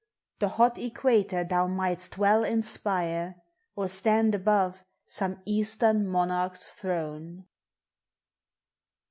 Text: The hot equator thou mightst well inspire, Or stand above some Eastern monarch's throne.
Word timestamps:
The 0.39 0.49
hot 0.57 0.79
equator 0.79 1.43
thou 1.43 1.67
mightst 1.67 2.17
well 2.17 2.43
inspire, 2.43 3.35
Or 3.75 3.87
stand 3.87 4.33
above 4.33 4.83
some 5.05 5.43
Eastern 5.45 6.07
monarch's 6.07 6.71
throne. 6.71 7.45